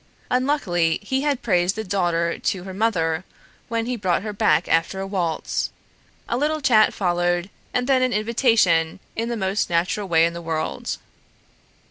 Unluckily, 0.31 0.97
he 1.03 1.21
had 1.21 1.43
praised 1.43 1.75
the 1.75 1.83
daughter 1.83 2.39
to 2.39 2.63
her 2.63 2.73
mother 2.73 3.23
when 3.67 3.85
he 3.85 3.95
brought 3.95 4.23
her 4.23 4.33
back 4.33 4.67
after 4.67 4.99
a 4.99 5.05
waltz, 5.05 5.69
a 6.27 6.37
little 6.37 6.59
chat 6.59 6.91
followed, 6.91 7.51
and 7.71 7.85
then 7.85 8.01
an 8.01 8.11
invitation 8.11 8.99
in 9.15 9.29
the 9.29 9.37
most 9.37 9.69
natural 9.69 10.07
way 10.07 10.25
in 10.25 10.33
the 10.33 10.41
world. 10.41 10.97